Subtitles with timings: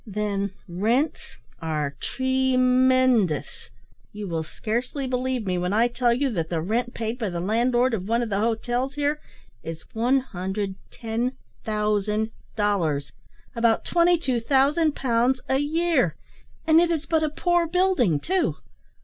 [0.07, 3.69] Then, rents are tremendous.
[4.11, 7.39] You will scarcely believe me when I tell you that the rent paid by the
[7.39, 9.19] landlord of one of the hotels here
[9.61, 13.11] is 110,000 dollars
[13.55, 16.15] about 22,000 pounds a year,
[16.65, 18.55] and it is but a poor building too.